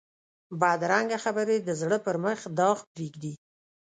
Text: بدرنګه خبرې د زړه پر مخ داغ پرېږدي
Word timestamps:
بدرنګه 0.59 1.17
خبرې 1.25 1.57
د 1.59 1.69
زړه 1.81 1.97
پر 2.05 2.15
مخ 2.23 2.39
داغ 2.57 2.77
پرېږدي 2.93 3.33